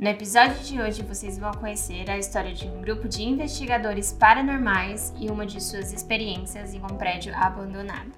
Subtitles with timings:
[0.00, 5.12] No episódio de hoje, vocês vão conhecer a história de um grupo de investigadores paranormais
[5.20, 8.10] e uma de suas experiências em um prédio abandonado.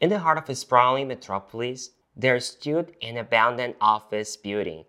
[0.00, 4.84] In the heart of a sprawling metropolis, there stood an abandoned office building.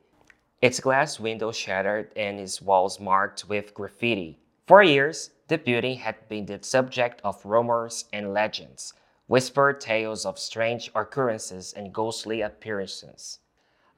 [0.59, 4.39] Its glass windows shattered and its walls marked with graffiti.
[4.65, 8.95] For years, the building had been the subject of rumors and legends,
[9.27, 13.37] whispered tales of strange occurrences and ghostly appearances.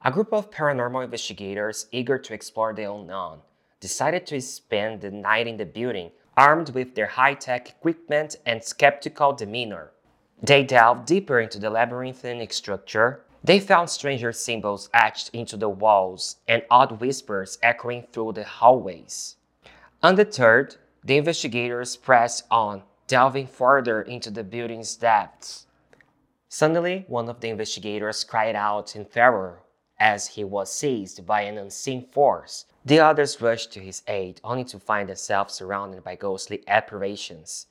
[0.04, 3.40] A group of paranormal investigators eager to explore the unknown
[3.80, 8.62] decided to spend the night in the building armed with their high tech equipment and
[8.62, 9.92] skeptical demeanor.
[10.42, 13.24] They delved deeper into the labyrinthine structure.
[13.42, 19.36] They found stranger symbols etched into the walls and odd whispers echoing through the hallways.
[20.02, 25.66] Undeterred, the investigators pressed on, delving further into the building's depths.
[26.48, 29.62] Suddenly, one of the investigators cried out in terror
[29.98, 32.66] as he was seized by an unseen force.
[32.84, 37.66] The others rushed to his aid, only to find themselves surrounded by ghostly apparitions,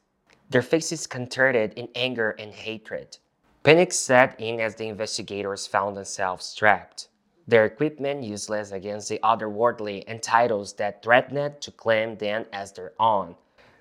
[0.50, 3.18] their faces contorted in anger and hatred.
[3.64, 7.08] Panic set in as the investigators found themselves trapped,
[7.48, 12.94] their equipment useless against the otherworldly and titles that threatened to claim them as their
[13.00, 13.36] own.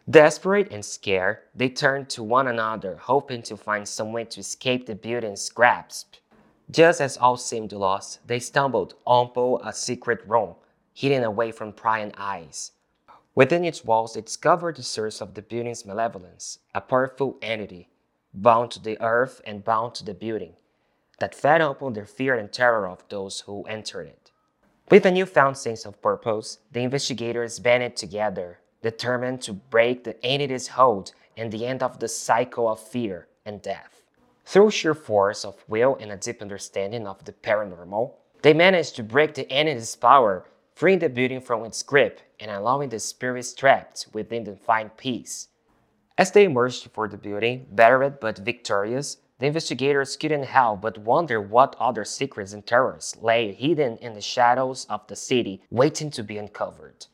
[0.08, 4.86] Desperate and scared, they turned to one another, hoping to find some way to escape
[4.86, 6.16] the building's grasp.
[6.70, 10.54] Just as all seemed lost, they stumbled upon a secret room,
[10.94, 12.72] hidden away from prying eyes.
[13.34, 17.88] Within its walls, they discovered the source of the building's malevolence, a powerful entity,
[18.32, 20.54] bound to the earth and bound to the building,
[21.18, 24.30] that fed upon the fear and terror of those who entered it.
[24.90, 30.68] With a newfound sense of purpose, the investigators banded together, determined to break the entity's
[30.68, 34.03] hold and the end of the cycle of fear and death.
[34.46, 39.02] Through sheer force of will and a deep understanding of the paranormal, they managed to
[39.02, 44.06] break the entity's power, freeing the building from its grip and allowing the spirits trapped
[44.12, 45.48] within to find peace.
[46.18, 51.40] As they emerged for the building, battered but victorious, the investigators couldn't help but wonder
[51.40, 56.22] what other secrets and terrors lay hidden in the shadows of the city, waiting to
[56.22, 57.06] be uncovered.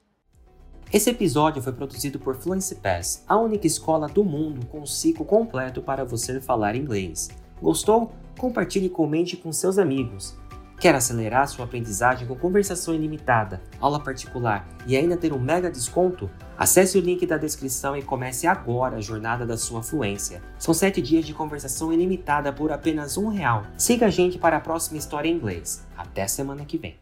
[0.93, 5.25] Esse episódio foi produzido por Fluency Pass, a única escola do mundo com um ciclo
[5.25, 7.29] completo para você falar inglês.
[7.63, 8.11] Gostou?
[8.37, 10.37] Compartilhe e comente com seus amigos.
[10.81, 16.29] Quer acelerar sua aprendizagem com conversação ilimitada, aula particular e ainda ter um mega desconto?
[16.59, 20.43] Acesse o link da descrição e comece agora a jornada da sua fluência.
[20.59, 23.65] São 7 dias de conversação ilimitada por apenas um real.
[23.77, 25.87] Siga a gente para a próxima história em inglês.
[25.97, 27.01] Até semana que vem.